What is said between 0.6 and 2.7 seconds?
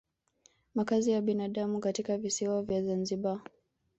Makazi ya binadamu katika visiwa